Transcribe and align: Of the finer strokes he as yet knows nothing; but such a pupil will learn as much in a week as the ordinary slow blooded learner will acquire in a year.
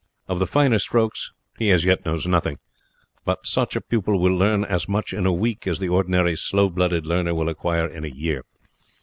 Of 0.27 0.39
the 0.39 0.47
finer 0.47 0.79
strokes 0.79 1.31
he 1.59 1.69
as 1.69 1.85
yet 1.85 2.07
knows 2.07 2.25
nothing; 2.25 2.57
but 3.23 3.45
such 3.45 3.75
a 3.75 3.81
pupil 3.81 4.19
will 4.19 4.35
learn 4.35 4.65
as 4.65 4.89
much 4.89 5.13
in 5.13 5.27
a 5.27 5.31
week 5.31 5.67
as 5.67 5.77
the 5.77 5.89
ordinary 5.89 6.35
slow 6.35 6.71
blooded 6.71 7.05
learner 7.05 7.35
will 7.35 7.49
acquire 7.49 7.85
in 7.85 8.03
a 8.03 8.07
year. 8.09 8.43